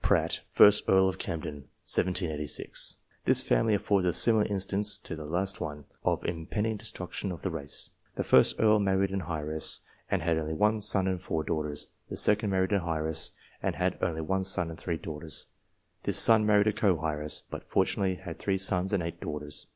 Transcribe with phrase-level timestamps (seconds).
[0.00, 2.96] Pratt, 1st Earl of Camden (1786).
[3.26, 7.50] This family affords a similar instance to the last one, of impending destruction to the
[7.50, 7.90] race.
[8.14, 11.88] The 1st Earl married an heiress, and had only one son and four daughters.
[12.08, 15.44] The son married an heiress, and had only one son and three daughters.
[16.04, 19.66] The son married a co heiress, but fortunately had three sons and eight daughters.